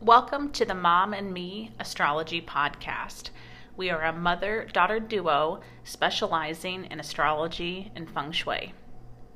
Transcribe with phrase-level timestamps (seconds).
[0.00, 3.30] Welcome to the Mom and Me Astrology Podcast.
[3.76, 8.74] We are a mother daughter duo specializing in astrology and feng shui.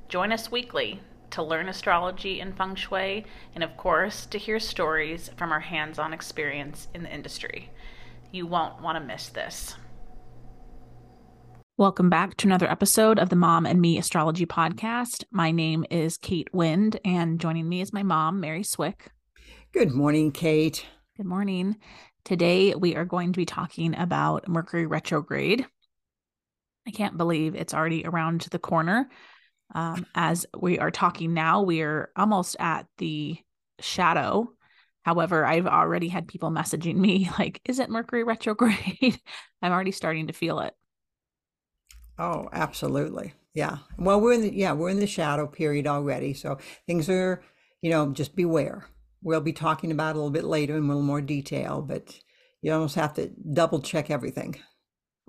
[0.08, 5.30] Join us weekly to learn astrology and feng shui, and of course, to hear stories
[5.36, 7.68] from our hands on experience in the industry.
[8.30, 9.74] You won't want to miss this.
[11.76, 15.24] Welcome back to another episode of the Mom and Me Astrology Podcast.
[15.32, 19.10] My name is Kate Wind, and joining me is my mom, Mary Swick.
[19.72, 20.84] Good morning, Kate.
[21.16, 21.78] Good morning.
[22.26, 25.64] Today we are going to be talking about Mercury retrograde.
[26.86, 29.08] I can't believe it's already around the corner.
[29.74, 33.38] Um, as we are talking now, we are almost at the
[33.80, 34.52] shadow.
[35.04, 39.18] However, I've already had people messaging me like, "Is it Mercury retrograde?"
[39.62, 40.74] I'm already starting to feel it.
[42.18, 43.32] Oh, absolutely.
[43.54, 43.78] Yeah.
[43.96, 46.34] Well, we're in the yeah, we're in the shadow period already.
[46.34, 47.42] So things are,
[47.80, 48.84] you know, just beware.
[49.22, 52.18] We'll be talking about a little bit later in a little more detail, but
[52.60, 54.56] you almost have to double check everything.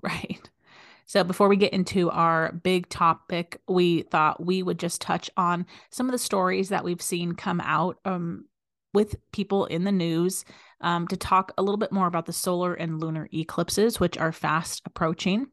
[0.02, 0.50] Right.
[1.06, 5.66] So before we get into our big topic, we thought we would just touch on
[5.90, 8.46] some of the stories that we've seen come out um,
[8.94, 10.44] with people in the news
[10.80, 14.32] um, to talk a little bit more about the solar and lunar eclipses, which are
[14.32, 15.46] fast approaching.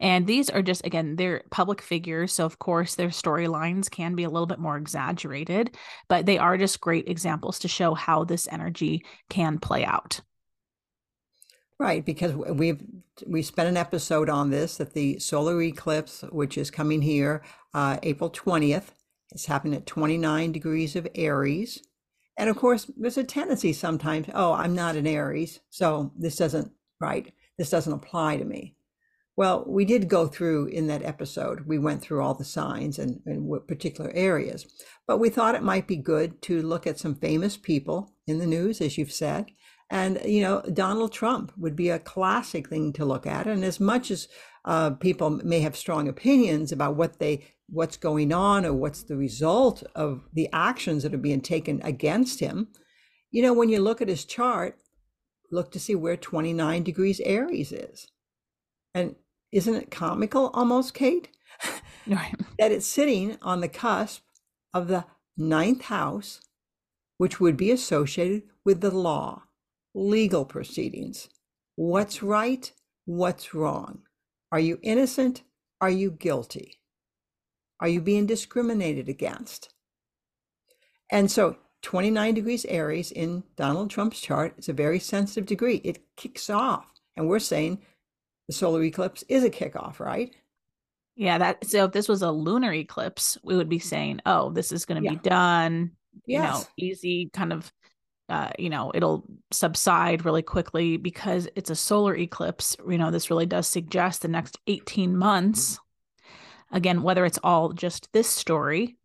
[0.00, 2.32] And these are just, again, they're public figures.
[2.32, 5.76] So, of course, their storylines can be a little bit more exaggerated,
[6.08, 10.20] but they are just great examples to show how this energy can play out.
[11.78, 12.80] Right, because we've
[13.26, 17.42] we spent an episode on this that the solar eclipse, which is coming here
[17.74, 18.92] uh, April twentieth,
[19.32, 21.82] it's happening at twenty nine degrees of Aries,
[22.36, 26.72] and of course, there's a tendency sometimes, oh, I'm not an Aries, so this doesn't,
[27.00, 28.76] right, this doesn't apply to me.
[29.36, 33.20] Well, we did go through in that episode, we went through all the signs and,
[33.26, 34.66] and what particular areas,
[35.06, 38.46] but we thought it might be good to look at some famous people in the
[38.46, 39.46] news, as you've said.
[39.90, 43.46] And, you know, Donald Trump would be a classic thing to look at.
[43.46, 44.28] And as much as
[44.64, 49.16] uh, people may have strong opinions about what they what's going on or what's the
[49.16, 52.68] result of the actions that are being taken against him.
[53.30, 54.78] You know, when you look at his chart,
[55.50, 58.08] look to see where 29 degrees Aries is.
[58.94, 59.16] And
[59.52, 61.28] isn't it comical almost, Kate?
[62.06, 62.34] Right.
[62.58, 64.22] that it's sitting on the cusp
[64.72, 66.40] of the ninth house,
[67.18, 69.44] which would be associated with the law,
[69.94, 71.28] legal proceedings.
[71.76, 72.70] What's right?
[73.04, 74.02] What's wrong?
[74.52, 75.42] Are you innocent?
[75.80, 76.80] Are you guilty?
[77.80, 79.72] Are you being discriminated against?
[81.10, 85.76] And so 29 degrees Aries in Donald Trump's chart is a very sensitive degree.
[85.84, 86.86] It kicks off.
[87.16, 87.82] And we're saying
[88.48, 90.34] the solar eclipse is a kickoff, right?
[91.16, 94.72] Yeah, that so if this was a lunar eclipse, we would be saying, oh, this
[94.72, 95.14] is going to yeah.
[95.14, 95.92] be done,
[96.26, 96.26] yes.
[96.26, 97.72] you know, easy kind of
[98.28, 102.76] uh, you know, it'll subside really quickly because it's a solar eclipse.
[102.88, 105.78] You know, this really does suggest the next 18 months
[106.74, 108.98] again whether it's all just this story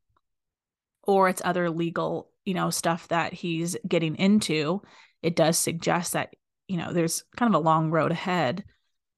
[1.03, 4.81] or it's other legal you know stuff that he's getting into
[5.21, 6.33] it does suggest that
[6.67, 8.65] you know there's kind of a long road ahead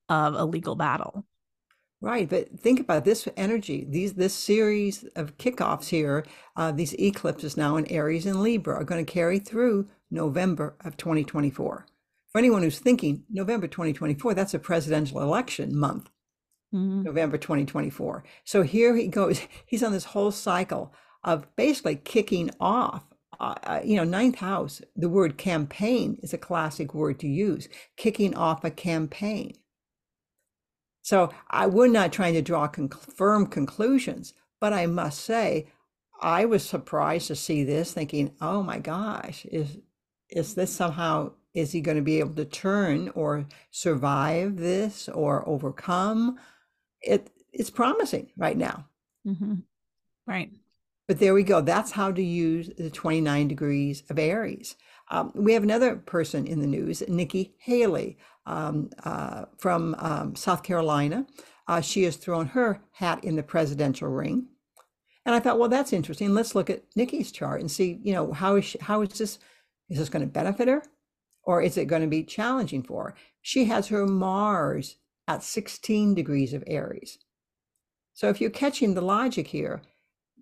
[0.09, 1.25] of a legal battle.
[2.01, 6.25] Right but think about this energy these this series of kickoffs here
[6.55, 10.97] uh, these eclipses now in aries and libra are going to carry through november of
[10.97, 11.85] 2024
[12.31, 16.09] for anyone who's thinking november 2024 that's a presidential election month
[16.73, 17.03] mm-hmm.
[17.03, 18.23] November 2024.
[18.43, 19.41] So here he goes.
[19.65, 20.93] He's on this whole cycle
[21.23, 23.03] of basically kicking off.
[23.39, 27.67] Uh, uh, you know, ninth house, the word campaign is a classic word to use,
[27.97, 29.53] kicking off a campaign.
[31.01, 35.67] So I, we're not trying to draw con- firm conclusions, but I must say,
[36.21, 39.79] I was surprised to see this, thinking, "Oh my gosh, is
[40.29, 45.47] is this somehow is he going to be able to turn or survive this or
[45.47, 46.37] overcome
[47.01, 48.87] it it's promising right now.
[49.27, 49.55] Mm-hmm.
[50.25, 50.51] Right.
[51.07, 51.61] But there we go.
[51.61, 54.75] That's how to use the 29 degrees of Aries.
[55.09, 60.63] Um, we have another person in the news, Nikki Haley um, uh, from um, South
[60.63, 61.25] Carolina.
[61.67, 64.47] Uh, she has thrown her hat in the presidential ring.
[65.25, 66.33] And I thought, well, that's interesting.
[66.33, 69.37] Let's look at Nikki's chart and see, you know, how is she, how is this
[69.89, 70.81] is this going to benefit her,
[71.43, 73.15] or is it going to be challenging for her?
[73.41, 74.95] She has her Mars
[75.35, 77.17] at 16 degrees of Aries.
[78.13, 79.81] So if you're catching the logic here,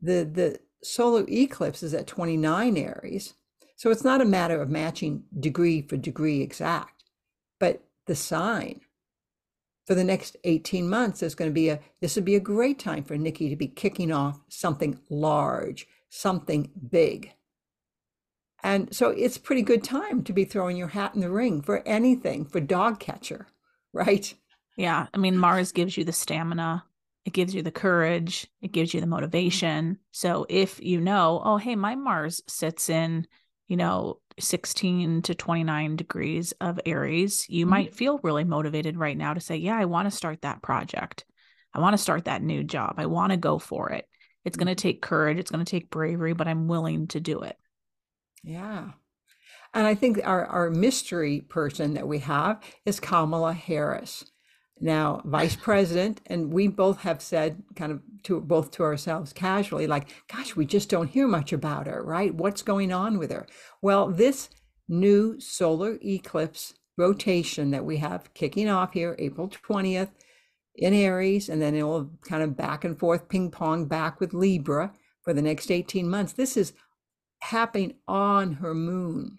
[0.02, 3.34] the, the solar eclipse is at 29 Aries.
[3.76, 7.04] So it's not a matter of matching degree for degree exact,
[7.60, 8.82] but the sign.
[9.88, 12.78] For the next 18 months, there's going to be a, this would be a great
[12.78, 17.34] time for Nikki to be kicking off something large, something big.
[18.62, 21.88] And so it's pretty good time to be throwing your hat in the ring for
[21.88, 23.48] anything, for dog catcher,
[23.94, 24.34] right?
[24.80, 25.08] Yeah.
[25.14, 26.86] I mean, Mars gives you the stamina,
[27.26, 29.98] it gives you the courage, it gives you the motivation.
[30.12, 33.28] So if you know, oh, hey, my Mars sits in,
[33.68, 37.72] you know, 16 to 29 degrees of Aries, you mm-hmm.
[37.72, 41.26] might feel really motivated right now to say, yeah, I want to start that project.
[41.74, 42.94] I want to start that new job.
[43.00, 44.08] I want to go for it.
[44.46, 44.88] It's going to mm-hmm.
[44.88, 47.58] take courage, it's going to take bravery, but I'm willing to do it.
[48.44, 48.92] Yeah.
[49.74, 54.24] And I think our, our mystery person that we have is Kamala Harris.
[54.82, 59.88] Now, vice president, and we both have said kind of to both to ourselves casually,
[59.88, 62.34] like, gosh, we just don't hear much about her, right?
[62.34, 63.46] What's going on with her?
[63.82, 64.50] Well, this
[64.88, 70.10] new solar eclipse rotation that we have kicking off here April 20th
[70.76, 74.94] in Aries, and then it'll kind of back and forth ping pong back with Libra
[75.24, 76.34] for the next 18 months.
[76.34, 76.74] This is
[77.42, 79.38] happening on her moon.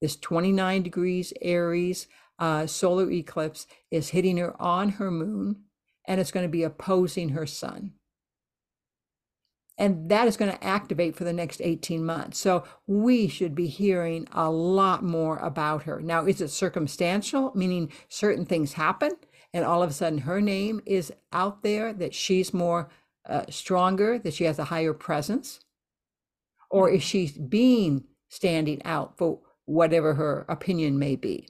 [0.00, 2.08] This 29 degrees Aries
[2.38, 5.62] uh, solar eclipse is hitting her on her moon,
[6.06, 7.92] and it's going to be opposing her sun.
[9.78, 12.38] And that is going to activate for the next 18 months.
[12.38, 16.00] So we should be hearing a lot more about her.
[16.00, 19.12] Now, is it circumstantial, meaning certain things happen,
[19.52, 22.90] and all of a sudden her name is out there, that she's more
[23.28, 25.60] uh, stronger, that she has a higher presence?
[26.72, 31.46] or is she being standing out for whatever her opinion may be?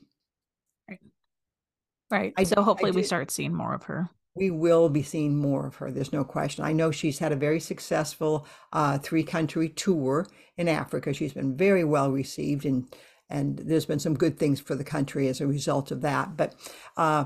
[2.13, 2.35] Right.
[2.37, 4.11] I, so hopefully we start seeing more of her.
[4.35, 5.91] We will be seeing more of her.
[5.91, 6.63] There's no question.
[6.63, 10.27] I know she's had a very successful uh, three country tour
[10.59, 11.15] in Africa.
[11.15, 12.95] She's been very well received and
[13.31, 16.37] and there's been some good things for the country as a result of that.
[16.37, 16.55] But
[16.99, 17.25] uh,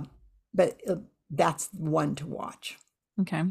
[0.55, 0.97] but uh,
[1.31, 2.79] that's one to watch.
[3.21, 3.43] Okay.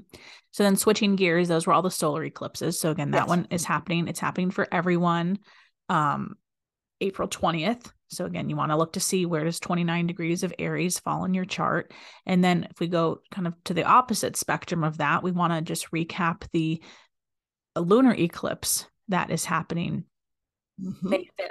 [0.52, 2.80] So then switching gears, those were all the solar eclipses.
[2.80, 3.28] So again, that yes.
[3.28, 4.08] one is happening.
[4.08, 5.40] It's happening for everyone.
[5.90, 6.38] Um,
[7.01, 7.92] April 20th.
[8.07, 11.25] So again, you want to look to see where does 29 degrees of Aries fall
[11.25, 11.94] in your chart.
[12.25, 15.53] And then if we go kind of to the opposite spectrum of that, we want
[15.53, 16.81] to just recap the
[17.75, 20.06] lunar eclipse that is happening
[20.81, 21.09] mm-hmm.
[21.09, 21.50] May 5th.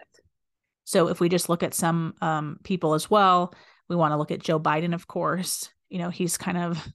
[0.85, 3.55] So if we just look at some um, people as well,
[3.89, 5.71] we want to look at Joe Biden, of course.
[5.89, 6.87] You know, he's kind of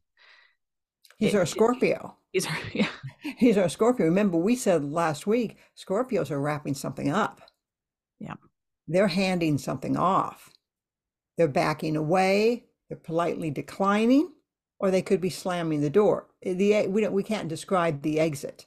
[1.20, 2.16] He's our Scorpio.
[2.32, 2.88] He's our, yeah.
[3.38, 4.06] He's our Scorpio.
[4.06, 7.42] Remember, we said last week Scorpios are wrapping something up.
[8.20, 8.36] Yeah.
[8.88, 10.52] They're handing something off.
[11.38, 12.66] They're backing away.
[12.90, 14.32] They're politely declining,
[14.80, 16.28] or they could be slamming the door.
[16.44, 18.66] Eh, the eh, we don't we can't describe the exit,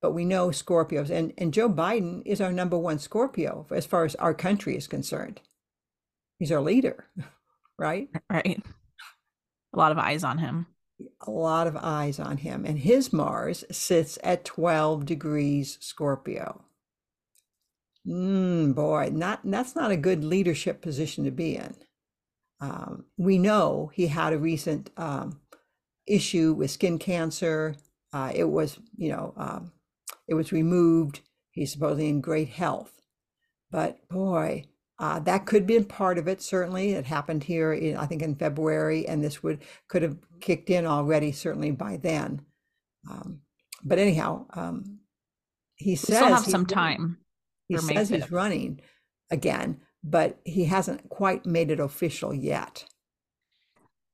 [0.00, 4.04] but we know Scorpios, and and Joe Biden is our number one Scorpio as far
[4.04, 5.40] as our country is concerned.
[6.38, 7.06] He's our leader,
[7.78, 8.08] right?
[8.30, 8.62] Right.
[9.74, 10.66] A lot of eyes on him
[11.26, 12.64] a lot of eyes on him.
[12.64, 16.64] And his Mars sits at 12 degrees Scorpio.
[18.08, 21.74] Mm, boy, not that's not a good leadership position to be in.
[22.60, 25.40] Um, we know he had a recent um,
[26.06, 27.76] issue with skin cancer.
[28.12, 29.72] Uh, it was, you know, um,
[30.26, 31.20] it was removed.
[31.50, 32.92] He's supposedly in great health.
[33.70, 34.64] But boy,
[34.98, 36.40] uh, that could be a part of it.
[36.40, 37.72] Certainly, it happened here.
[37.72, 41.30] In, I think in February, and this would could have kicked in already.
[41.32, 42.40] Certainly by then.
[43.08, 43.42] Um,
[43.84, 45.00] but anyhow, um,
[45.76, 47.18] he says still have some time.
[47.68, 48.80] He says he's running
[49.30, 52.84] again, but he hasn't quite made it official yet.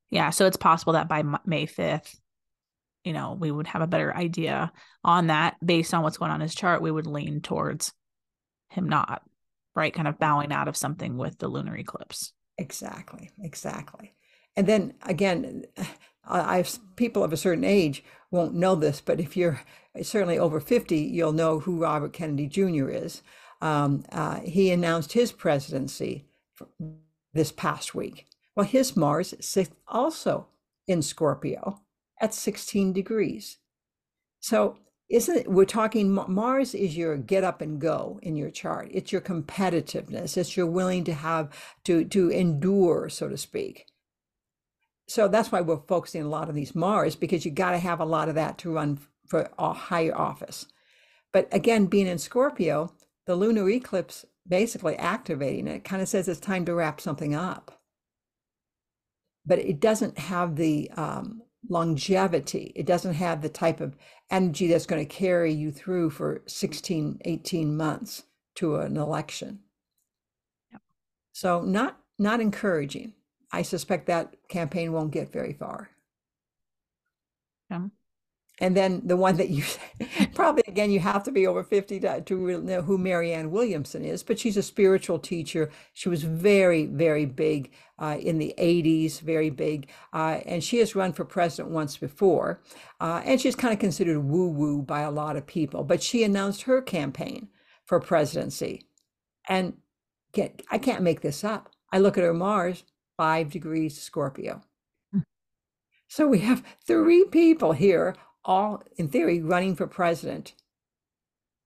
[0.09, 2.19] Yeah, so it's possible that by May fifth,
[3.03, 4.71] you know, we would have a better idea
[5.03, 6.81] on that based on what's going on his chart.
[6.81, 7.93] We would lean towards
[8.69, 9.21] him not
[9.75, 9.93] right?
[9.93, 12.33] Kind of bowing out of something with the lunar eclipse.
[12.57, 14.13] Exactly, exactly.
[14.55, 15.65] And then again,
[16.27, 19.61] I've people of a certain age won't know this, but if you're
[20.01, 22.89] certainly over 50, you'll know who Robert Kennedy Jr.
[22.89, 23.21] is.
[23.61, 26.25] Um, uh, he announced his presidency
[27.33, 28.25] this past week.
[28.55, 30.47] Well, his Mars sits also
[30.87, 31.81] in Scorpio
[32.21, 33.57] at 16 degrees.
[34.39, 34.77] So
[35.09, 38.89] isn't it, we're talking Mars is your get up and go in your chart.
[38.91, 40.35] It's your competitiveness.
[40.35, 41.49] It's your willing to have
[41.83, 43.85] to to endure, so to speak.
[45.07, 47.99] So that's why we're focusing a lot on these Mars because you got to have
[47.99, 50.65] a lot of that to run for a higher office.
[51.31, 52.91] But again, being in Scorpio,
[53.25, 57.81] the lunar eclipse basically activating it kind of says it's time to wrap something up.
[59.45, 62.71] But it doesn't have the um, longevity.
[62.75, 63.95] It doesn't have the type of
[64.31, 68.23] energy that's going to carry you through for 16, 18 months
[68.55, 69.59] to an election.
[70.71, 70.81] Yep.
[71.33, 73.13] So not not encouraging.
[73.51, 75.89] I suspect that campaign won't get very far.
[77.69, 77.87] Yeah.
[78.59, 79.63] and then the one that you
[80.35, 84.21] probably again you have to be over 50 to, to know who marianne williamson is
[84.21, 85.71] but she's a spiritual teacher.
[85.93, 90.95] She was very very big uh, in the 80s very big uh, and she has
[90.95, 92.61] run for president once before
[93.01, 96.23] uh, and she's kind of considered woo woo by a lot of people but she
[96.23, 97.47] announced her campaign
[97.85, 98.87] for presidency.
[99.47, 99.73] And
[100.33, 101.69] get, i can't make this up.
[101.91, 102.83] I look at her mars
[103.15, 104.61] five degrees scorpio.
[105.13, 105.19] Hmm.
[106.07, 110.53] so we have three people here all, in theory, running for president,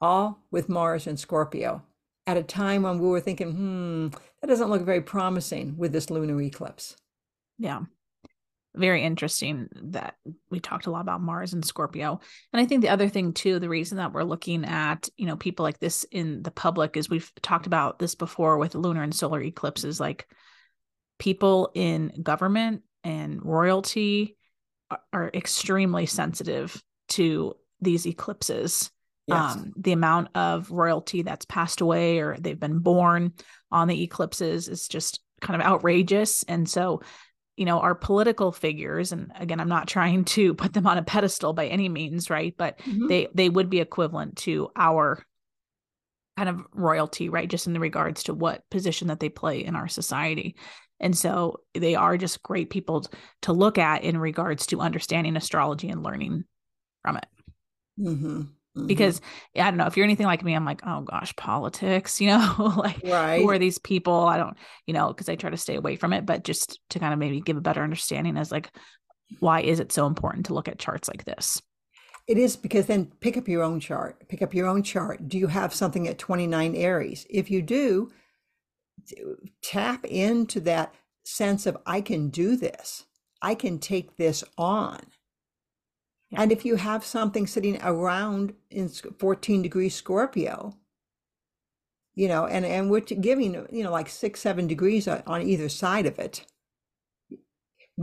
[0.02, 1.84] all with Mars and Scorpio,
[2.26, 4.08] at a time when we were thinking, hmm,
[4.42, 6.96] that doesn't look very promising with this lunar eclipse.
[7.58, 7.82] Yeah.
[8.76, 10.16] Very interesting that
[10.50, 12.22] we talked a lot about Mars and Scorpio.
[12.54, 15.36] And I think the other thing, too, the reason that we're looking at, you know,
[15.36, 19.14] people like this in the public is we've talked about this before with lunar and
[19.14, 20.28] solar eclipses, like
[21.18, 24.38] people in government and royalty
[25.14, 28.92] are extremely sensitive to these eclipses.
[29.28, 29.56] Yes.
[29.56, 33.34] Um, the amount of royalty that's passed away or they've been born
[33.72, 36.44] on the eclipses is just kind of outrageous.
[36.44, 37.02] And so,
[37.56, 41.04] you know, our political figures, and again, I'm not trying to put them on a
[41.04, 42.56] pedestal by any means, right?
[42.58, 43.08] But mm-hmm.
[43.08, 45.24] they they would be equivalent to our
[46.38, 47.50] kind of royalty, right?
[47.50, 50.56] Just in the regards to what position that they play in our society.
[51.00, 53.06] And so they are just great people
[53.44, 56.44] to look at in regards to understanding astrology and learning
[57.02, 57.26] from it.
[58.00, 58.42] Mm-hmm.
[58.78, 58.88] Mm-hmm.
[58.88, 59.20] Because
[59.56, 62.74] I don't know if you're anything like me, I'm like, oh gosh, politics, you know,
[62.78, 63.42] like right.
[63.42, 64.14] who are these people?
[64.14, 67.00] I don't, you know, because I try to stay away from it, but just to
[67.00, 68.70] kind of maybe give a better understanding as like,
[69.40, 71.62] why is it so important to look at charts like this?
[72.28, 74.28] It is because then pick up your own chart.
[74.30, 75.28] Pick up your own chart.
[75.28, 77.26] Do you have something at 29 Aries?
[77.28, 78.12] If you do,
[79.62, 83.06] tap into that sense of I can do this.
[83.42, 85.00] I can take this on.
[86.32, 86.42] Yeah.
[86.42, 90.76] And if you have something sitting around in 14 degrees Scorpio,
[92.16, 96.06] you know, and, and we're giving, you know, like six, seven degrees on either side
[96.06, 96.46] of it,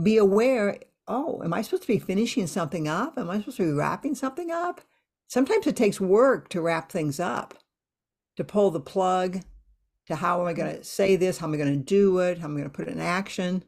[0.01, 3.17] be aware oh, am I supposed to be finishing something up?
[3.17, 4.81] Am I supposed to be wrapping something up?
[5.27, 7.55] Sometimes it takes work to wrap things up,
[8.35, 9.41] to pull the plug,
[10.07, 11.37] to how am I going to say this?
[11.37, 12.39] How am I going to do it?
[12.39, 13.63] How am I going to put it in action?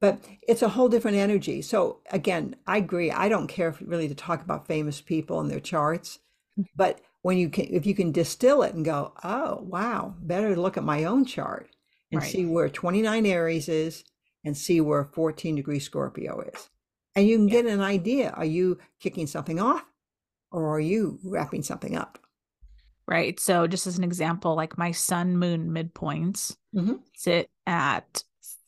[0.00, 1.62] But it's a whole different energy.
[1.62, 3.10] So again, I agree.
[3.10, 6.18] I don't care really to talk about famous people and their charts,
[6.58, 6.66] mm.
[6.74, 10.76] but when you can, if you can distill it and go, oh wow, better look
[10.76, 11.70] at my own chart
[12.10, 12.30] and right.
[12.30, 14.04] see where 29 Aries is
[14.44, 16.68] and see where 14 degree Scorpio is,
[17.14, 17.62] and you can yeah.
[17.62, 18.30] get an idea.
[18.30, 19.84] Are you kicking something off,
[20.50, 22.18] or are you wrapping something up?
[23.06, 23.38] Right?
[23.38, 26.94] So, just as an example, like my sun moon midpoints mm-hmm.
[27.14, 28.22] sit at,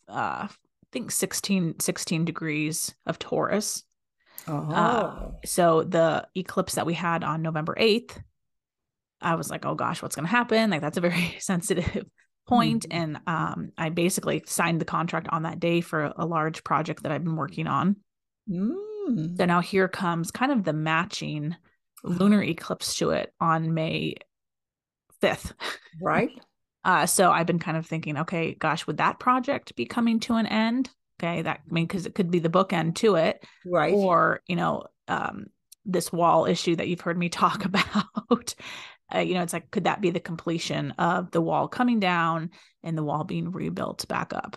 [0.08, 0.48] uh, I
[0.92, 3.84] think 16, 16 degrees of Taurus.
[4.46, 4.72] Uh, oh.
[4.72, 8.22] Uh, so, the eclipse that we had on November 8th,
[9.20, 10.70] I was like, oh gosh, what's going to happen?
[10.70, 12.04] Like, that's a very sensitive
[12.46, 12.88] point.
[12.88, 12.98] Mm-hmm.
[12.98, 17.02] And um, I basically signed the contract on that day for a, a large project
[17.02, 17.96] that I've been working on.
[18.48, 19.36] Mm.
[19.36, 21.56] So now here comes kind of the matching
[22.04, 24.14] lunar eclipse to it on May
[25.22, 25.52] 5th.
[26.00, 26.30] Right.
[26.84, 30.34] uh, so I've been kind of thinking, okay, gosh, would that project be coming to
[30.34, 30.90] an end?
[31.20, 31.42] Okay.
[31.42, 33.44] That, I mean, because it could be the bookend to it.
[33.66, 33.94] Right.
[33.94, 35.46] Or, you know, um,
[35.84, 38.54] this wall issue that you've heard me talk about.
[39.14, 42.50] Uh, you know, it's like, could that be the completion of the wall coming down
[42.82, 44.56] and the wall being rebuilt back up?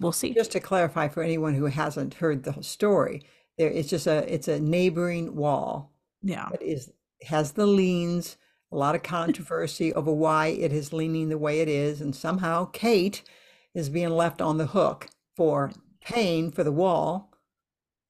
[0.00, 0.34] We'll see.
[0.34, 3.22] Just to clarify for anyone who hasn't heard the story,
[3.56, 6.48] there it's just a it's a neighboring wall yeah.
[6.50, 6.90] That is
[7.22, 8.36] has the leans,
[8.72, 12.00] a lot of controversy over why it is leaning the way it is.
[12.00, 13.22] And somehow Kate
[13.74, 17.32] is being left on the hook for paying for the wall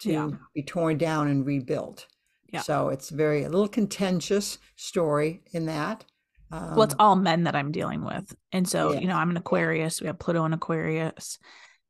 [0.01, 0.31] to yeah.
[0.55, 2.07] be torn down and rebuilt.
[2.53, 2.61] Yeah.
[2.61, 6.05] So it's very a little contentious story in that.
[6.53, 8.35] Um, well, it's all men that I'm dealing with.
[8.53, 9.01] And so, yeah.
[9.01, 10.01] you know, I'm an Aquarius.
[10.01, 11.39] We have Pluto and Aquarius.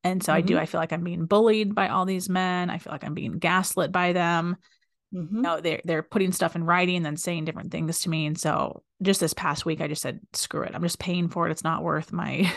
[0.03, 0.39] And so mm-hmm.
[0.39, 2.71] I do, I feel like I'm being bullied by all these men.
[2.71, 4.57] I feel like I'm being gaslit by them.
[5.15, 5.43] Mm-hmm.
[5.43, 8.27] Know, they're they're putting stuff in writing and then saying different things to me.
[8.27, 10.73] And so just this past week, I just said, screw it.
[10.75, 11.53] I'm just paying for it.
[11.53, 12.51] It's not worth my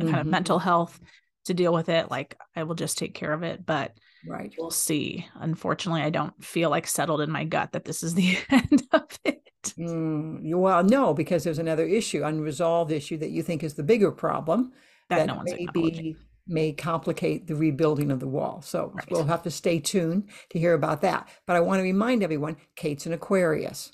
[0.00, 0.08] mm-hmm.
[0.10, 0.98] kind of mental health
[1.46, 2.10] to deal with it.
[2.10, 3.66] Like I will just take care of it.
[3.66, 3.92] But
[4.26, 5.26] right, we'll see.
[5.34, 9.18] Unfortunately, I don't feel like settled in my gut that this is the end of
[9.24, 9.42] it.
[9.78, 14.12] Mm, well, no, because there's another issue, unresolved issue that you think is the bigger
[14.12, 14.72] problem.
[15.08, 18.62] That, that no one's maybe may complicate the rebuilding of the wall.
[18.62, 19.10] So right.
[19.10, 21.28] we'll have to stay tuned to hear about that.
[21.46, 23.92] But I want to remind everyone Kate's an Aquarius.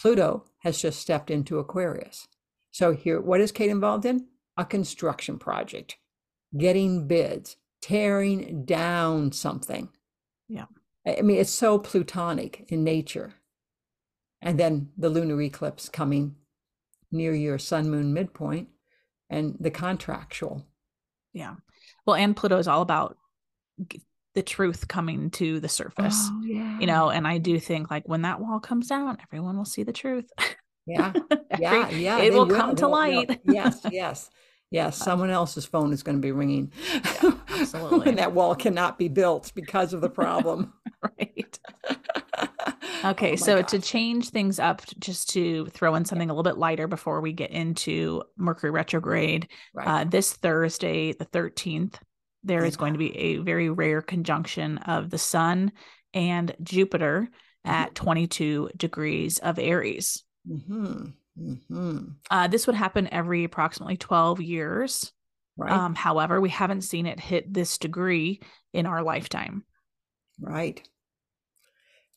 [0.00, 2.28] Pluto has just stepped into Aquarius.
[2.70, 4.26] So here, what is Kate involved in?
[4.56, 5.96] A construction project,
[6.56, 9.88] getting bids, tearing down something.
[10.48, 10.66] Yeah.
[11.06, 13.34] I mean, it's so plutonic in nature.
[14.40, 16.36] And then the lunar eclipse coming
[17.10, 18.68] near your sun moon midpoint
[19.30, 20.66] and the contractual.
[21.32, 21.56] Yeah.
[22.08, 23.18] Well, and Pluto is all about
[24.34, 26.16] the truth coming to the surface.
[26.18, 26.80] Oh, yeah.
[26.80, 29.82] You know, and I do think like when that wall comes down, everyone will see
[29.82, 30.30] the truth.
[30.86, 31.12] Yeah.
[31.58, 31.90] Yeah.
[31.90, 32.18] yeah.
[32.20, 33.40] It will, will come to will, light.
[33.44, 33.80] yes.
[33.90, 34.30] Yes.
[34.70, 34.96] Yes.
[35.04, 36.72] Someone else's phone is going to be ringing.
[36.94, 38.06] Yeah, absolutely.
[38.08, 40.72] and that wall cannot be built because of the problem.
[41.02, 41.58] right.
[43.04, 43.70] Okay, oh so gosh.
[43.70, 47.32] to change things up, just to throw in something a little bit lighter before we
[47.32, 49.86] get into Mercury retrograde, right.
[49.86, 51.94] uh, this Thursday, the 13th,
[52.42, 52.68] there yeah.
[52.68, 55.72] is going to be a very rare conjunction of the Sun
[56.14, 57.28] and Jupiter
[57.66, 57.70] mm-hmm.
[57.70, 60.24] at 22 degrees of Aries.
[60.48, 61.06] Mm-hmm.
[61.40, 61.98] Mm-hmm.
[62.30, 65.12] Uh, this would happen every approximately 12 years.
[65.56, 65.72] Right.
[65.72, 68.40] Um, however, we haven't seen it hit this degree
[68.72, 69.64] in our lifetime.
[70.40, 70.88] Right.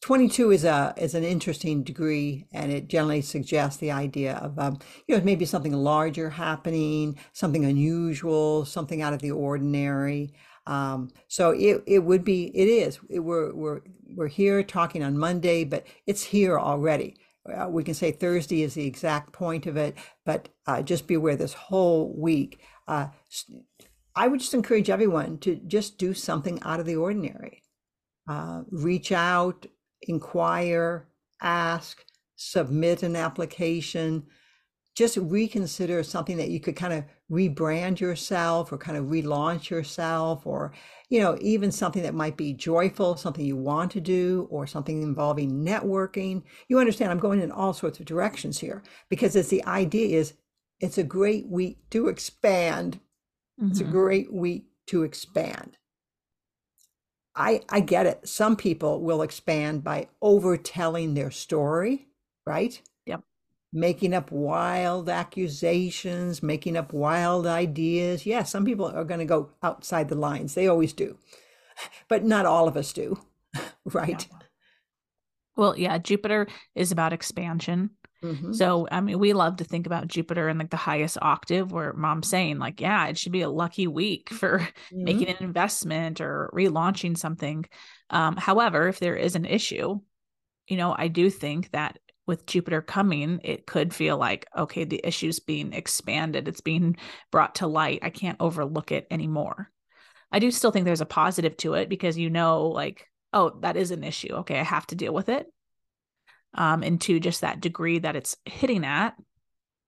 [0.01, 4.79] 22 is a is an interesting degree and it generally suggests the idea of um,
[5.08, 10.34] you know maybe something larger happening something unusual something out of the ordinary.
[10.67, 13.81] Um, so it, it would be it is it, we're, we're
[14.15, 17.17] we're here talking on monday but it's here already.
[17.51, 21.15] Uh, we can say thursday is the exact point of it but uh, just be
[21.15, 23.08] aware this whole week uh,
[24.15, 27.62] i would just encourage everyone to just do something out of the ordinary.
[28.27, 29.65] Uh, reach out
[30.03, 31.08] inquire,
[31.41, 32.03] ask,
[32.36, 34.24] submit an application,
[34.96, 40.46] just reconsider something that you could kind of rebrand yourself or kind of relaunch yourself
[40.46, 40.74] or
[41.10, 45.01] you know even something that might be joyful something you want to do or something
[45.01, 49.63] involving networking you understand i'm going in all sorts of directions here because it's the
[49.65, 50.34] idea is
[50.81, 53.00] it's a great week to expand
[53.60, 53.72] mm-hmm.
[53.72, 53.93] it's a mm-hmm.
[53.93, 55.77] great week to expand
[57.35, 58.27] I, I get it.
[58.27, 62.07] Some people will expand by overtelling their story,
[62.45, 62.81] right?
[63.05, 63.21] Yep.
[63.71, 68.25] Making up wild accusations, making up wild ideas.
[68.25, 70.53] Yeah, some people are going to go outside the lines.
[70.53, 71.17] They always do.
[72.09, 73.20] But not all of us do,
[73.85, 74.27] right?
[74.29, 74.37] Yeah.
[75.55, 77.91] Well, yeah, Jupiter is about expansion.
[78.24, 78.53] Mm-hmm.
[78.53, 81.94] So, I mean, we love to think about Jupiter in like the highest octave where
[81.94, 85.03] mom's saying, like, yeah, it should be a lucky week for mm-hmm.
[85.03, 87.66] making an investment or relaunching something.
[88.10, 90.00] Um, however, if there is an issue,
[90.68, 95.01] you know, I do think that with Jupiter coming, it could feel like, okay, the
[95.03, 96.98] issue's being expanded, it's being
[97.31, 98.00] brought to light.
[98.03, 99.72] I can't overlook it anymore.
[100.31, 103.75] I do still think there's a positive to it because you know, like, oh, that
[103.75, 104.34] is an issue.
[104.36, 105.48] Okay, I have to deal with it
[106.53, 109.16] um, and to just that degree that it's hitting at,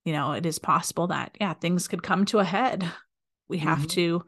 [0.06, 2.90] you know, it is possible that yeah, things could come to a head.
[3.50, 3.88] We have mm-hmm.
[3.88, 4.26] to,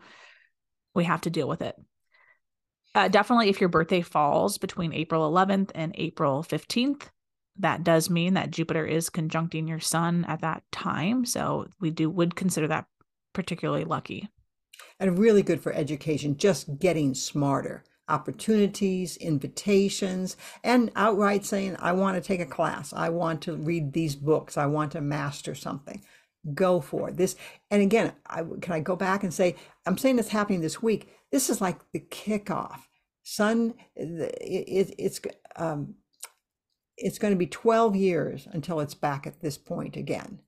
[0.94, 1.76] we have to deal with it.
[2.94, 7.04] Uh, definitely, if your birthday falls between April 11th and April 15th,
[7.58, 11.26] that does mean that Jupiter is conjuncting your Sun at that time.
[11.26, 12.86] So we do would consider that
[13.34, 14.30] particularly lucky.
[15.00, 22.16] And really good for education, just getting smarter opportunities, invitations, and outright saying, I want
[22.16, 22.94] to take a class.
[22.94, 24.58] I want to read these books.
[24.58, 26.04] I want to master something.
[26.54, 27.18] Go for it.
[27.18, 27.36] This,
[27.72, 31.10] and again, I, can I go back and say, I'm saying it's happening this week.
[31.32, 32.82] This is like the kickoff.
[33.24, 35.20] Sun, it, it, it's,
[35.56, 35.96] um,
[36.98, 40.42] it's going to be 12 years until it's back at this point again.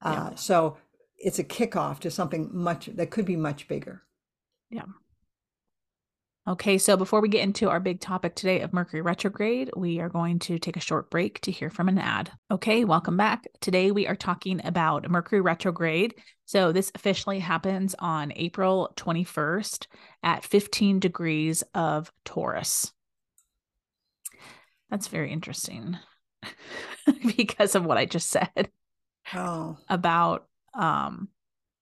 [0.00, 0.76] Uh, So
[1.18, 4.02] it's a kickoff to something much that could be much bigger.
[4.70, 4.84] Yeah.
[6.48, 10.08] Okay, so before we get into our big topic today of Mercury retrograde, we are
[10.08, 12.32] going to take a short break to hear from an ad.
[12.50, 13.46] Okay, welcome back.
[13.60, 16.14] Today we are talking about Mercury retrograde.
[16.46, 19.88] So this officially happens on April 21st
[20.22, 22.94] at 15 degrees of Taurus.
[24.88, 25.98] That's very interesting
[27.36, 28.70] because of what I just said.
[29.34, 29.76] Oh.
[29.90, 31.28] About um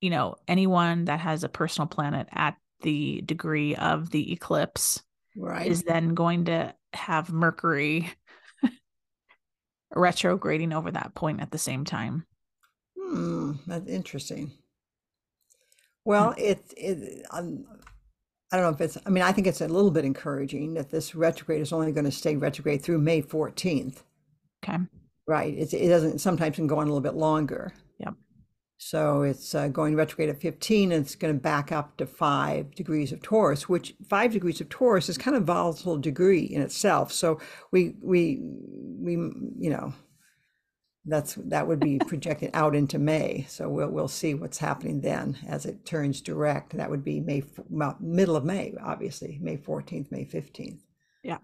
[0.00, 5.02] you know, anyone that has a personal planet at the degree of the eclipse
[5.36, 5.66] right.
[5.66, 8.10] is then going to have Mercury
[9.94, 12.26] retrograding over that point at the same time.
[12.98, 14.52] Hmm, that's interesting.
[16.04, 16.40] Well, hmm.
[16.40, 17.64] it it um,
[18.52, 18.98] I don't know if it's.
[19.04, 22.04] I mean, I think it's a little bit encouraging that this retrograde is only going
[22.04, 24.02] to stay retrograde through May fourteenth.
[24.64, 24.78] Okay.
[25.26, 25.54] Right.
[25.56, 26.20] It's, it doesn't.
[26.20, 27.72] Sometimes can go on a little bit longer.
[28.78, 32.74] So it's uh, going retrograde at 15 and it's going to back up to five
[32.74, 37.10] degrees of Taurus, which five degrees of Taurus is kind of volatile degree in itself.
[37.10, 37.40] So
[37.72, 39.94] we, we, we, you know,
[41.06, 43.46] that's, that would be projected out into May.
[43.48, 46.76] So we'll, we'll see what's happening then as it turns direct.
[46.76, 50.80] That would be May, well, middle of May, obviously, May 14th, May 15th.
[51.22, 51.38] Yeah.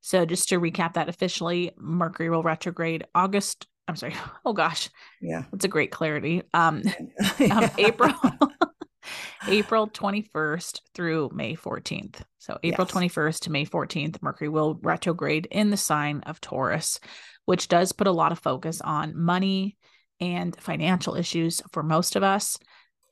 [0.00, 3.68] So just to recap that officially, Mercury will retrograde August.
[3.88, 4.14] I'm sorry.
[4.44, 4.90] Oh gosh.
[5.20, 5.44] Yeah.
[5.52, 6.42] That's a great clarity.
[6.52, 6.82] Um,
[7.50, 8.12] um April
[9.48, 12.22] April 21st through May 14th.
[12.38, 12.96] So April yes.
[12.96, 17.00] 21st to May 14th, Mercury will retrograde in the sign of Taurus,
[17.44, 19.76] which does put a lot of focus on money
[20.20, 22.58] and financial issues for most of us.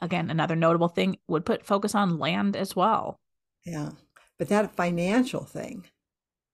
[0.00, 3.20] Again, another notable thing would put focus on land as well.
[3.64, 3.90] Yeah.
[4.38, 5.86] But that financial thing,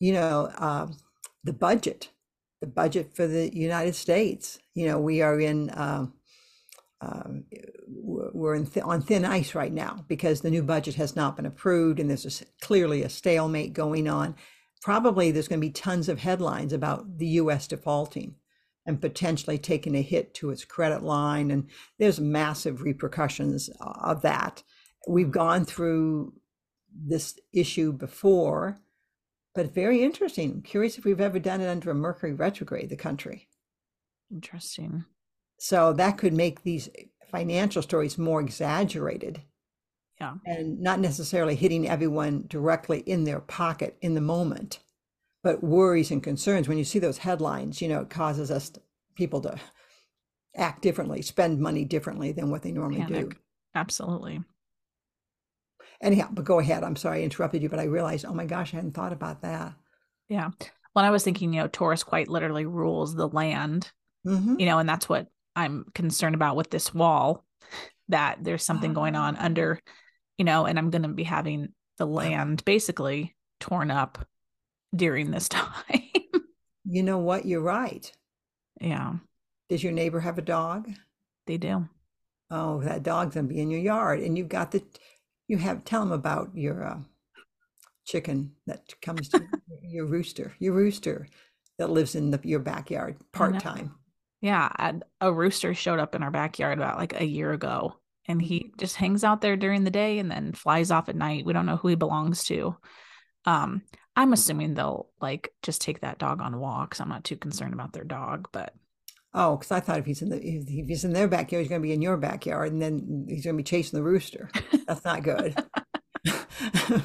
[0.00, 0.96] you know, um,
[1.44, 2.10] the budget,
[2.60, 6.14] the budget for the United States, you know, we are in, um,
[7.00, 7.44] um,
[7.86, 11.46] we're in th- on thin ice right now because the new budget has not been
[11.46, 14.34] approved and there's a, clearly a stalemate going on.
[14.82, 18.36] Probably there's going to be tons of headlines about the US defaulting
[18.86, 21.50] and potentially taking a hit to its credit line.
[21.50, 24.62] And there's massive repercussions of that.
[25.08, 26.34] We've gone through
[26.94, 28.78] this issue before,
[29.56, 30.52] but very interesting.
[30.52, 33.48] I'm curious if we've ever done it under a Mercury retrograde, the country.
[34.30, 35.04] Interesting.
[35.58, 36.88] So that could make these
[37.30, 39.42] financial stories more exaggerated.
[40.20, 40.34] Yeah.
[40.44, 44.78] And not necessarily hitting everyone directly in their pocket in the moment,
[45.42, 46.68] but worries and concerns.
[46.68, 48.80] When you see those headlines, you know, it causes us to,
[49.14, 49.58] people to
[50.54, 53.30] act differently, spend money differently than what they normally Panic.
[53.30, 53.36] do.
[53.74, 54.40] Absolutely.
[56.00, 56.84] Anyhow, but go ahead.
[56.84, 59.42] I'm sorry I interrupted you, but I realized, oh my gosh, I hadn't thought about
[59.42, 59.74] that.
[60.28, 60.50] Yeah.
[60.92, 63.90] When I was thinking, you know, Taurus quite literally rules the land,
[64.26, 64.56] mm-hmm.
[64.58, 67.44] you know, and that's what I'm concerned about with this wall
[68.08, 69.44] that there's something going on ah.
[69.44, 69.80] under,
[70.38, 74.26] you know, and I'm going to be having the land basically torn up
[74.94, 75.74] during this time.
[76.84, 77.46] you know what?
[77.46, 78.10] You're right.
[78.80, 79.14] Yeah.
[79.68, 80.90] Does your neighbor have a dog?
[81.46, 81.88] They do.
[82.50, 84.82] Oh, that dog's gonna be in your yard, and you've got the.
[85.48, 86.98] You have tell them about your uh,
[88.04, 89.46] chicken that comes to
[89.82, 90.52] your rooster.
[90.58, 91.28] Your rooster
[91.78, 93.94] that lives in the, your backyard part time.
[94.40, 98.60] Yeah, a rooster showed up in our backyard about like a year ago, and he
[98.60, 98.78] mm-hmm.
[98.78, 101.46] just hangs out there during the day and then flies off at night.
[101.46, 102.76] We don't know who he belongs to.
[103.44, 103.82] Um,
[104.14, 107.00] I'm assuming they'll like just take that dog on walks.
[107.00, 108.74] I'm not too concerned about their dog, but
[109.36, 111.80] oh, because I thought if he's in the if he's in their backyard, he's going
[111.80, 114.50] to be in your backyard, and then he's going to be chasing the rooster.
[114.86, 115.54] That's not good.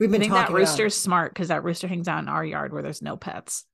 [0.00, 2.72] We've been I think that rooster's smart because that rooster hangs out in our yard
[2.72, 3.66] where there's no pets.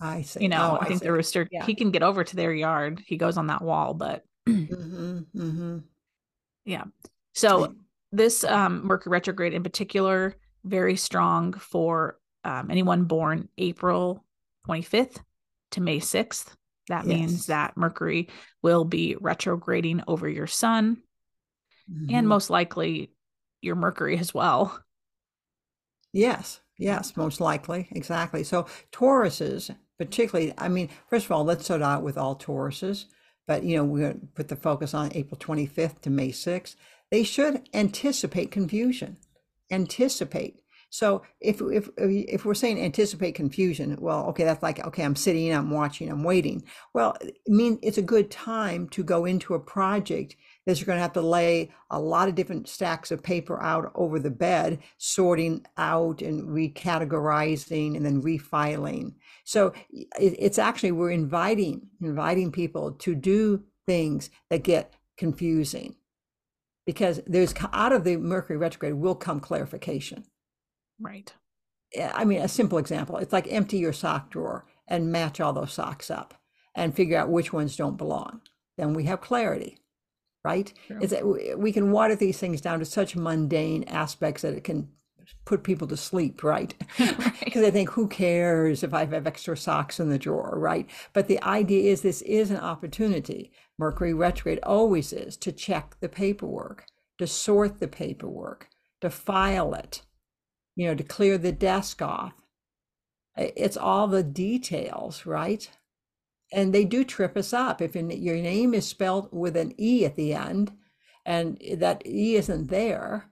[0.00, 0.42] I see.
[0.42, 1.64] You know, oh, I think the rooster yeah.
[1.64, 3.02] he can get over to their yard.
[3.04, 5.78] He goes on that wall, but mm-hmm, mm-hmm.
[6.64, 6.84] yeah.
[7.32, 7.74] So
[8.12, 14.24] this um, Mercury retrograde in particular, very strong for um, anyone born April
[14.68, 15.16] 25th
[15.72, 16.54] to May 6th.
[16.88, 17.18] That yes.
[17.18, 18.28] means that Mercury
[18.62, 21.02] will be retrograding over your sun
[21.90, 22.14] mm-hmm.
[22.14, 23.10] and most likely
[23.60, 24.78] your Mercury as well.
[26.12, 27.88] Yes, yes, most likely.
[27.92, 28.44] Exactly.
[28.44, 33.06] So Tauruses particularly, I mean, first of all, let's start out with all Tauruses,
[33.46, 36.76] but you know, we're going to put the focus on April 25th to May 6th.
[37.10, 39.18] They should anticipate confusion.
[39.70, 40.60] Anticipate.
[40.94, 45.52] So if if if we're saying anticipate confusion, well, okay, that's like okay, I'm sitting,
[45.52, 46.62] I'm watching, I'm waiting.
[46.94, 50.98] Well, I mean, it's a good time to go into a project that you're going
[50.98, 54.78] to have to lay a lot of different stacks of paper out over the bed,
[54.96, 59.14] sorting out and recategorizing and then refiling.
[59.42, 65.96] So it's actually we're inviting inviting people to do things that get confusing
[66.86, 70.26] because there's out of the Mercury retrograde will come clarification.
[71.00, 71.32] Right.
[71.94, 75.52] Eh, I mean, a simple example it's like empty your sock drawer and match all
[75.52, 76.34] those socks up
[76.74, 78.40] and figure out which ones don't belong.
[78.76, 79.78] Then we have clarity,
[80.44, 80.72] right?
[80.88, 81.14] It's,
[81.56, 84.88] we can water these things down to such mundane aspects that it can
[85.44, 86.74] put people to sleep, right?
[86.98, 87.54] Because right.
[87.54, 90.88] they think, who cares if I have extra socks in the drawer, right?
[91.12, 93.52] But the idea is this is an opportunity.
[93.78, 96.86] Mercury retrograde always is to check the paperwork,
[97.18, 98.68] to sort the paperwork,
[99.00, 100.02] to file it,
[100.76, 102.34] you know, to clear the desk off.
[103.36, 105.68] It's all the details, right?
[106.52, 107.82] And they do trip us up.
[107.82, 110.72] If your name is spelled with an E at the end
[111.26, 113.30] and that E isn't there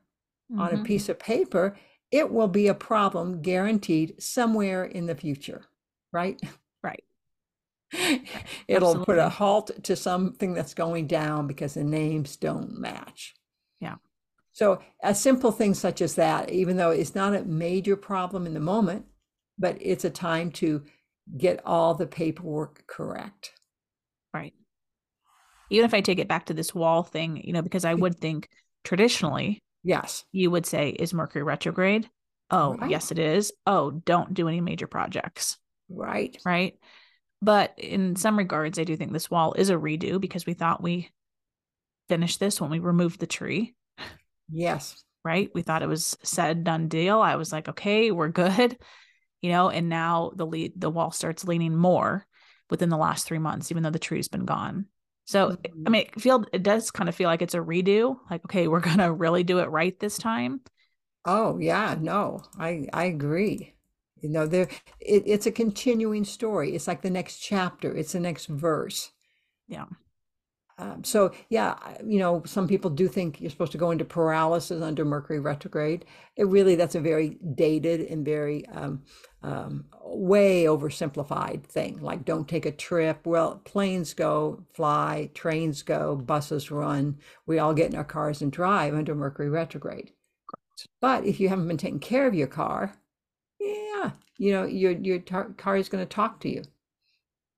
[0.51, 0.61] mm-hmm.
[0.61, 0.85] on a mm-hmm.
[0.85, 1.77] piece of paper,
[2.11, 5.65] it will be a problem guaranteed somewhere in the future,
[6.13, 6.41] right?
[6.83, 7.05] Right.
[7.93, 9.05] It'll Absolutely.
[9.05, 13.35] put a halt to something that's going down because the names don't match.
[13.81, 13.97] Yeah.
[14.53, 18.55] So a simple thing such as that, even though it's not a major problem in
[18.55, 19.07] the moment,
[19.59, 20.83] but it's a time to
[21.37, 23.53] get all the paperwork correct.
[24.35, 24.55] Right.
[25.71, 28.19] Even if I take it back to this wall thing, you know, because I would
[28.19, 28.49] think
[28.85, 32.11] traditionally, yes, you would say, is Mercury retrograde
[32.53, 32.91] Oh, right.
[32.91, 33.51] yes, it is.
[33.67, 35.57] Oh, don't do any major projects.
[35.89, 36.37] Right.
[36.45, 36.79] Right.
[37.41, 40.83] But in some regards, I do think this wall is a redo because we thought
[40.83, 41.11] we
[42.09, 43.75] finished this when we removed the tree.
[44.53, 45.03] Yes.
[45.25, 45.51] Right.
[45.55, 47.21] We thought it was said, done deal.
[47.21, 48.77] I was like, okay, we're good.
[49.41, 52.27] You know, and now the lead the wall starts leaning more
[52.71, 54.87] within the last three months, even though the tree's been gone.
[55.25, 55.83] So mm-hmm.
[55.87, 58.17] I mean, it feel it does kind of feel like it's a redo.
[58.31, 60.61] Like, okay, we're gonna really do it right this time.
[61.25, 63.75] Oh yeah, no, I I agree.
[64.21, 64.69] You know, there
[65.01, 66.75] it, it's a continuing story.
[66.75, 67.95] It's like the next chapter.
[67.95, 69.11] It's the next verse.
[69.69, 69.87] Yeah.
[70.83, 74.83] Um, so yeah, you know, some people do think you're supposed to go into paralysis
[74.83, 76.05] under Mercury retrograde.
[76.37, 79.03] It really that's a very dated and very um,
[79.45, 82.03] um, way oversimplified thing.
[82.03, 83.25] Like don't take a trip.
[83.25, 87.19] Well, planes go, fly, trains go, buses run.
[87.47, 90.11] We all get in our cars and drive under Mercury retrograde.
[91.01, 92.97] But if you haven't been taking care of your car,
[93.61, 96.65] yeah, you know your your tar- car is going to talk to you.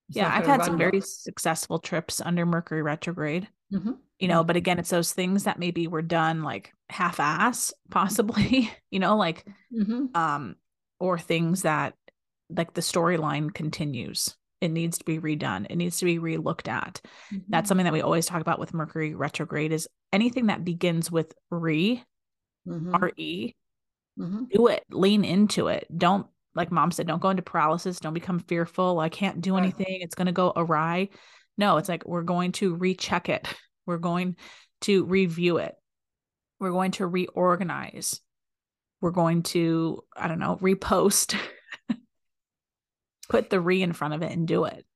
[0.09, 3.49] Yeah, I've had some very successful trips under Mercury retrograde.
[3.73, 3.93] Mm-hmm.
[4.19, 8.71] You know, but again, it's those things that maybe were done like half ass, possibly,
[8.91, 10.07] you know, like, mm-hmm.
[10.15, 10.57] um,
[11.01, 11.95] or things that
[12.51, 14.37] like the storyline continues.
[14.61, 15.67] It needs to be redone.
[15.69, 17.01] It needs to be relooked at.
[17.33, 17.39] Mm-hmm.
[17.49, 21.35] That's something that we always talk about with Mercury retrograde is anything that begins with
[21.51, 22.03] re,
[22.67, 22.97] mm-hmm.
[22.97, 23.57] re,
[24.19, 24.45] mm-hmm.
[24.51, 25.87] do it, lean into it.
[25.95, 27.99] Don't like mom said, don't go into paralysis.
[27.99, 29.01] Don't become fearful.
[29.01, 29.99] I can't do anything.
[30.01, 31.09] It's going to go awry.
[31.57, 33.47] No, it's like we're going to recheck it.
[33.87, 34.37] We're going
[34.81, 35.75] to review it.
[36.59, 38.19] We're going to reorganize.
[39.03, 41.37] We're going to, I don't know, repost,
[43.29, 44.87] put the re in front of it and do it.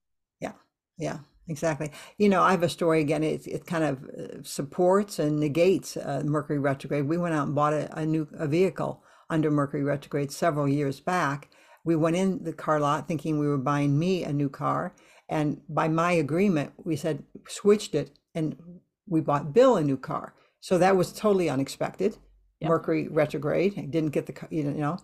[0.40, 0.52] Yeah.
[0.96, 1.18] Yeah.
[1.48, 1.92] Exactly.
[2.16, 3.22] You know, I have a story again.
[3.22, 7.06] It, it kind of uh, supports and negates uh, Mercury retrograde.
[7.06, 11.00] We went out and bought a, a new a vehicle under Mercury retrograde several years
[11.00, 11.50] back.
[11.84, 14.94] We went in the car lot thinking we were buying me a new car.
[15.28, 18.56] And by my agreement, we said, switched it and
[19.06, 20.34] we bought Bill a new car.
[20.60, 22.16] So that was totally unexpected.
[22.60, 22.68] Yep.
[22.68, 23.78] Mercury retrograde.
[23.78, 24.98] I didn't get the car, you know.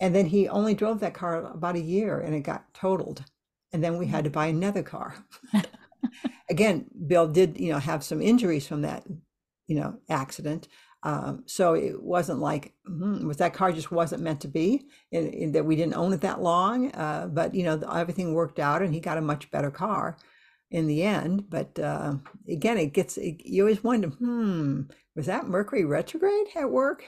[0.00, 3.24] And then he only drove that car about a year and it got totaled.
[3.72, 5.14] And then we had to buy another car.
[6.50, 9.04] Again, Bill did, you know, have some injuries from that,
[9.66, 10.68] you know, accident.
[11.04, 15.54] Um, so it wasn't like hmm, was that car just wasn't meant to be, and,
[15.54, 16.92] that we didn't own it that long.
[16.92, 20.16] Uh, but you know, everything worked out, and he got a much better car
[20.70, 21.50] in the end.
[21.50, 22.14] But uh,
[22.48, 24.82] again, it gets it, you always wonder, hmm,
[25.16, 27.04] was that Mercury retrograde at work?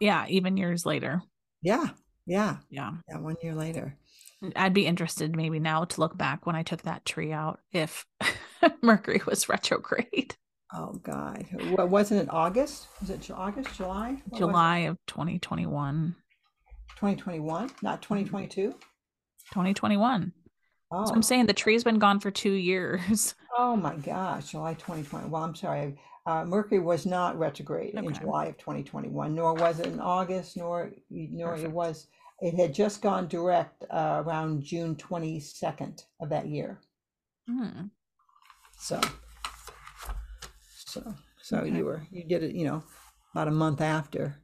[0.00, 1.22] Yeah, even years later.
[1.62, 1.90] Yeah,
[2.26, 3.18] yeah, yeah, yeah.
[3.18, 3.96] One year later.
[4.56, 8.06] I'd be interested maybe now to look back when I took that tree out if
[8.82, 10.36] Mercury was retrograde.
[10.72, 12.86] Oh God, what wasn't it August?
[13.00, 14.22] Was it August, July?
[14.28, 16.14] What July of 2021.
[16.96, 18.70] 2021, not 2022.
[18.72, 20.32] 2021.
[20.92, 21.04] Oh.
[21.06, 23.34] So I'm saying the tree's been gone for two years.
[23.58, 25.28] Oh my gosh, July 2020.
[25.28, 25.98] Well, I'm sorry.
[26.24, 28.06] Uh, Mercury was not retrograde okay.
[28.06, 31.68] in July of 2021, nor was it in August, nor nor Perfect.
[31.68, 32.06] it was.
[32.40, 36.80] It had just gone direct uh, around June 22nd of that year.
[37.46, 37.88] Hmm.
[38.78, 39.00] So
[40.90, 41.76] so, so okay.
[41.76, 42.82] you were, you did it, you know,
[43.32, 44.40] about a month after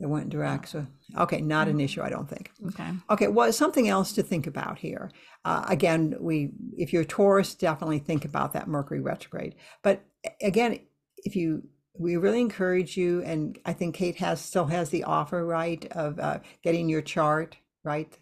[0.00, 0.68] it went direct.
[0.68, 0.86] So,
[1.16, 1.80] okay, not an mm-hmm.
[1.80, 2.50] issue, I don't think.
[2.68, 2.90] Okay.
[3.10, 3.28] Okay.
[3.28, 5.10] Well, something else to think about here.
[5.44, 9.56] Uh, again, we, if you're a Taurus, definitely think about that Mercury retrograde.
[9.82, 10.02] But
[10.40, 10.80] again,
[11.18, 11.64] if you,
[11.98, 16.18] we really encourage you, and I think Kate has still has the offer right of
[16.18, 18.16] uh, getting your chart right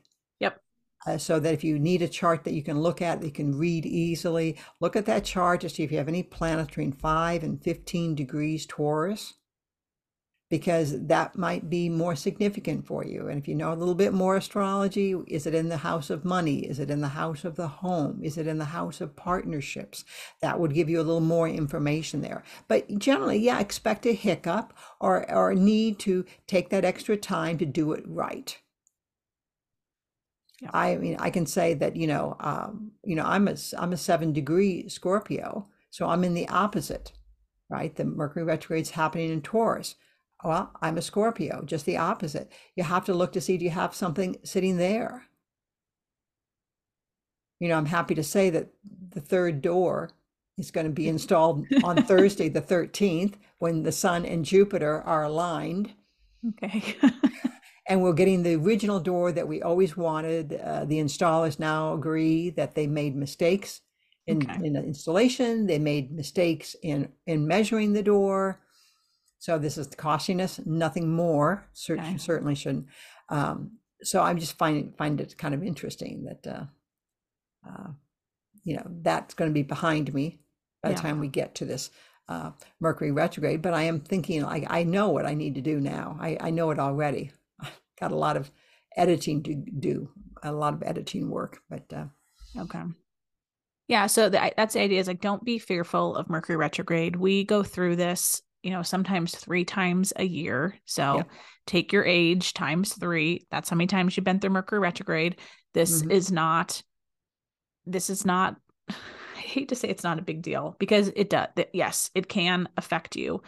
[1.09, 3.33] uh, so that if you need a chart that you can look at, that you
[3.33, 6.93] can read easily, look at that chart to see if you have any planets between
[6.93, 9.35] 5 and 15 degrees Taurus,
[10.51, 13.27] because that might be more significant for you.
[13.29, 16.27] And if you know a little bit more astrology, is it in the house of
[16.27, 16.59] money?
[16.59, 18.21] Is it in the house of the home?
[18.23, 20.05] Is it in the house of partnerships?
[20.43, 22.43] That would give you a little more information there.
[22.67, 27.67] But generally, yeah, expect a hiccup or, or need to take that extra time to
[27.67, 28.59] do it right.
[30.61, 30.71] Yeah.
[30.73, 33.97] I mean, I can say that you know, um, you know, I'm a I'm a
[33.97, 37.13] seven degree Scorpio, so I'm in the opposite,
[37.71, 37.95] right?
[37.95, 39.95] The Mercury retrograde's happening in Taurus.
[40.45, 42.51] Well, I'm a Scorpio, just the opposite.
[42.77, 45.25] You have to look to see do you have something sitting there.
[47.61, 48.69] You know, I'm happy to say that
[49.11, 50.11] the third door
[50.57, 55.25] is going to be installed on Thursday, the 13th, when the Sun and Jupiter are
[55.25, 55.93] aligned.
[56.49, 56.97] Okay.
[57.89, 60.61] and we're getting the original door that we always wanted.
[60.63, 63.81] Uh, the installers now agree that they made mistakes
[64.27, 64.65] in, okay.
[64.65, 65.67] in the installation.
[65.67, 68.61] They made mistakes in in measuring the door.
[69.39, 71.67] So this is costing us nothing more.
[71.73, 72.19] Certainly, okay.
[72.19, 72.87] certainly shouldn't.
[73.31, 76.65] Um, so I'm just find find it kind of interesting that uh,
[77.69, 77.91] uh,
[78.65, 80.41] you know that's going to be behind me
[80.83, 80.95] by yeah.
[80.95, 81.91] the time we get to this
[82.29, 83.63] uh, Mercury retrograde.
[83.63, 86.19] But I am thinking like I know what I need to do now.
[86.21, 87.33] I, I know it already.
[88.01, 88.51] Got a lot of
[88.97, 90.11] editing to do,
[90.43, 91.61] a lot of editing work.
[91.69, 92.07] But uh,
[92.59, 92.83] okay.
[93.89, 97.17] Yeah, so the, that's the idea is like don't be fearful of Mercury retrograde.
[97.17, 100.79] We go through this, you know, sometimes three times a year.
[100.85, 101.23] So yeah.
[101.67, 103.47] take your age times three.
[103.51, 105.39] That's how many times you've been through Mercury retrograde.
[105.73, 106.11] This mm-hmm.
[106.11, 106.83] is not.
[107.87, 108.57] This is not.
[108.91, 111.49] I hate to say it's not a big deal because it does.
[111.73, 113.43] Yes, it can affect you,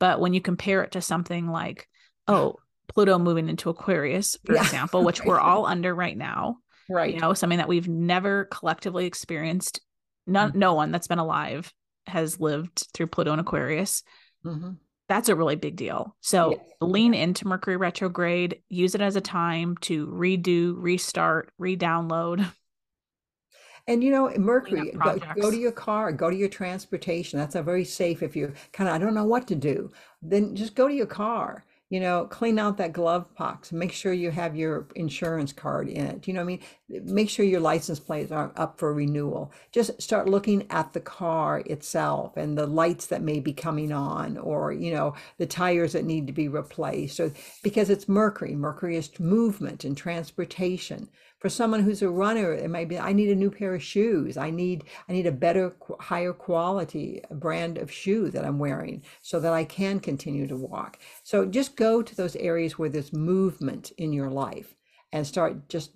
[0.00, 1.86] but when you compare it to something like,
[2.26, 2.56] oh,
[2.88, 4.62] Pluto moving into Aquarius, for yeah.
[4.62, 9.06] example, which we're all under right now, right you know something that we've never collectively
[9.06, 9.80] experienced
[10.26, 10.58] none mm-hmm.
[10.58, 11.72] no one that's been alive
[12.06, 14.02] has lived through pluto and aquarius
[14.44, 14.72] mm-hmm.
[15.08, 16.60] that's a really big deal so yes.
[16.80, 22.46] lean into mercury retrograde use it as a time to redo restart re-download
[23.86, 27.38] and you know, Mercury, go, go, to your car, go to your transportation.
[27.38, 28.22] That's a very safe.
[28.22, 29.92] If you kind of, I don't know what to do,
[30.22, 33.70] then just go to your car you know, clean out that glove box.
[33.70, 36.26] Make sure you have your insurance card in it.
[36.26, 36.56] You know what I
[36.88, 37.04] mean?
[37.04, 39.52] Make sure your license plates aren't up for renewal.
[39.70, 44.36] Just start looking at the car itself and the lights that may be coming on
[44.38, 47.16] or, you know, the tires that need to be replaced.
[47.16, 47.30] So
[47.62, 51.08] because it's Mercury, Mercury is movement and transportation
[51.44, 54.38] for someone who's a runner it might be i need a new pair of shoes
[54.38, 59.38] i need i need a better higher quality brand of shoe that i'm wearing so
[59.38, 63.92] that i can continue to walk so just go to those areas where there's movement
[63.98, 64.74] in your life
[65.12, 65.90] and start just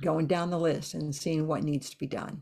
[0.00, 2.40] going down the list and seeing what needs to be done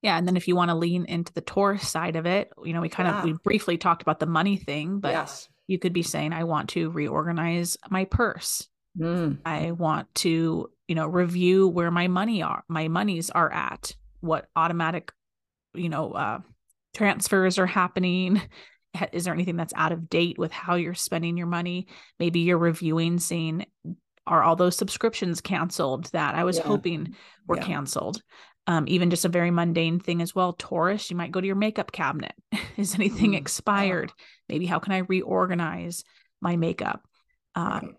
[0.00, 2.72] yeah and then if you want to lean into the taurus side of it you
[2.72, 3.18] know we kind yeah.
[3.18, 5.46] of we briefly talked about the money thing but yes.
[5.66, 8.66] you could be saying i want to reorganize my purse
[8.98, 9.38] mm.
[9.44, 14.46] i want to you know review where my money are my monies are at what
[14.56, 15.12] automatic
[15.74, 16.38] you know uh
[16.94, 18.40] transfers are happening
[19.12, 21.86] is there anything that's out of date with how you're spending your money
[22.18, 23.64] maybe you're reviewing seeing
[24.26, 26.64] are all those subscriptions canceled that i was yeah.
[26.64, 27.14] hoping
[27.46, 27.64] were yeah.
[27.64, 28.22] canceled
[28.68, 31.56] um, even just a very mundane thing as well taurus you might go to your
[31.56, 32.34] makeup cabinet
[32.76, 33.38] is anything mm.
[33.38, 34.12] expired
[34.48, 36.04] maybe how can i reorganize
[36.40, 37.02] my makeup
[37.54, 37.94] um, right.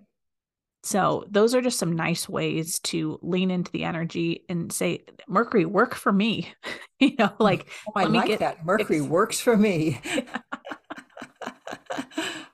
[0.84, 5.64] So those are just some nice ways to lean into the energy and say, Mercury,
[5.66, 6.54] work for me.
[7.00, 8.66] you know, like oh, I like that.
[8.66, 10.02] Mercury ex- works for me.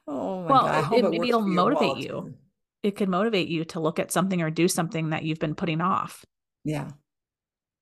[0.08, 0.94] oh my well, God.
[0.94, 2.36] It, it maybe it'll motivate you.
[2.84, 5.82] It could motivate you to look at something or do something that you've been putting
[5.82, 6.24] off.
[6.64, 6.88] Yeah.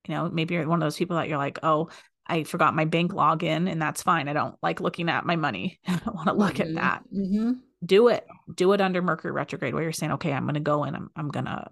[0.07, 1.89] You know, maybe you're one of those people that you're like, oh,
[2.25, 4.29] I forgot my bank login and that's fine.
[4.29, 5.79] I don't like looking at my money.
[5.87, 6.77] I don't want to look mm-hmm.
[6.77, 7.03] at that.
[7.13, 7.51] Mm-hmm
[7.85, 10.83] do it do it under mercury retrograde where you're saying okay i'm going to go
[10.83, 11.69] and I'm, I'm going to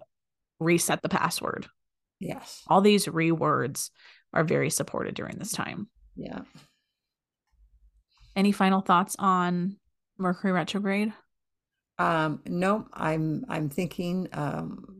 [0.58, 1.66] reset the password.
[2.18, 2.62] Yes.
[2.68, 3.90] All these rewords
[4.32, 5.88] are very supported during this time.
[6.16, 6.40] Yeah.
[8.34, 9.76] Any final thoughts on
[10.18, 11.12] mercury retrograde?
[11.98, 14.95] Um no i'm i'm thinking um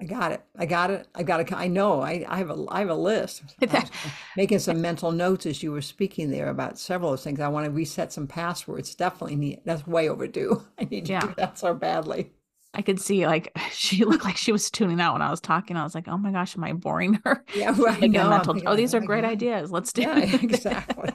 [0.00, 0.42] I got it.
[0.56, 1.08] I got it.
[1.14, 1.52] I got it.
[1.52, 2.00] I know.
[2.00, 3.42] I, I have a I have a list.
[4.36, 7.40] making some mental notes as you were speaking there about several of things.
[7.40, 8.94] I want to reset some passwords.
[8.94, 9.60] Definitely need.
[9.64, 10.62] That's way overdue.
[10.78, 11.20] I need to yeah.
[11.20, 12.32] do that so badly.
[12.74, 15.76] I could see like she looked like she was tuning out when I was talking.
[15.76, 17.44] I was like, oh my gosh, am I boring her?
[17.54, 18.00] Yeah, right.
[18.00, 19.72] Like no, mental, oh, these are great ideas.
[19.72, 20.44] Let's do yeah, it.
[20.44, 21.10] exactly.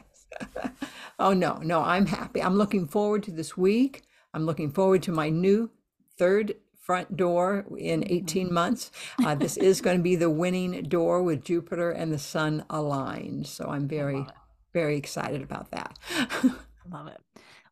[1.19, 2.43] oh no, no, I'm happy.
[2.43, 4.01] I'm looking forward to this week.
[4.33, 5.69] I'm looking forward to my new
[6.17, 8.53] third front door in 18 mm-hmm.
[8.53, 8.91] months.
[9.23, 13.47] Uh, this is going to be the winning door with Jupiter and the sun aligned.
[13.47, 14.25] So I'm very,
[14.73, 15.97] very excited about that.
[16.91, 17.21] Love it.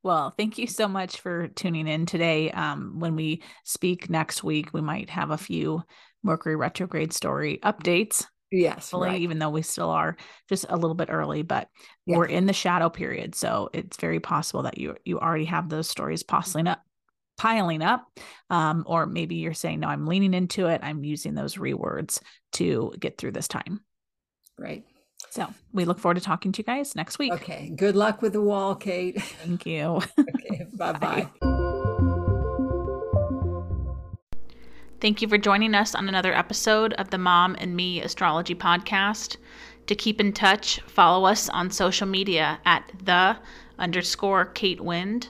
[0.03, 2.49] Well, thank you so much for tuning in today.
[2.51, 5.83] Um, when we speak next week, we might have a few
[6.23, 8.25] Mercury retrograde story updates.
[8.51, 9.21] Yes, right.
[9.21, 10.17] even though we still are
[10.49, 11.69] just a little bit early, but
[12.05, 12.17] yeah.
[12.17, 15.89] we're in the shadow period, so it's very possible that you you already have those
[15.89, 16.81] stories piling up,
[17.41, 18.07] piling up.
[18.51, 20.81] Um, or maybe you're saying, no, I'm leaning into it.
[20.83, 22.21] I'm using those rewords
[22.53, 23.81] to get through this time.
[24.59, 24.83] Right.
[25.31, 27.33] So we look forward to talking to you guys next week.
[27.33, 27.71] Okay.
[27.75, 29.19] Good luck with the wall, Kate.
[29.19, 30.01] Thank you.
[30.19, 30.67] okay.
[30.75, 31.29] Bye-bye.
[31.41, 31.47] bye
[34.99, 39.37] Thank you for joining us on another episode of the Mom and Me Astrology Podcast.
[39.87, 43.35] To keep in touch, follow us on social media at the
[43.79, 45.29] underscore Kate Wind